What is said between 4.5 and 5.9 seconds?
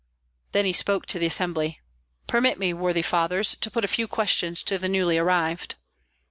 to the newly arrived."